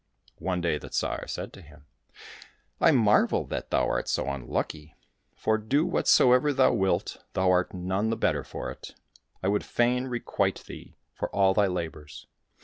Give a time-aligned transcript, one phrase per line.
[0.39, 1.85] One day the Tsar said to him,"
[2.81, 4.95] I marvel that thou art so unlucky,
[5.35, 8.95] for do whatso ever thou wilt, thou art none the better for it.
[9.43, 12.25] I would fain requite thee for all thy labours."